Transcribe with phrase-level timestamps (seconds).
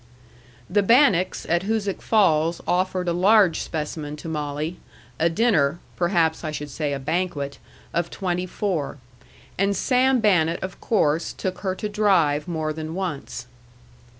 [0.67, 4.77] The Bannetts at Hoosic Falls offered a large specimen to Molly
[5.19, 7.59] a dinner (perhaps I should say a banquet)
[7.93, 8.97] of twenty four.
[9.59, 13.45] And Sam Bannett of course took her to drive more than once.